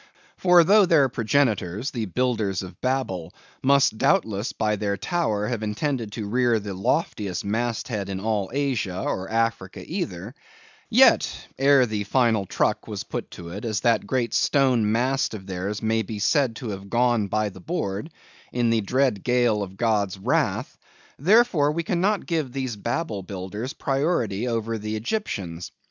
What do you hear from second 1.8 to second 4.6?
the builders of Babel, must doubtless,